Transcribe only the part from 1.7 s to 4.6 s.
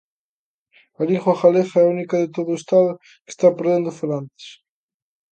é a única de todo o Estado que está perdendo falantes.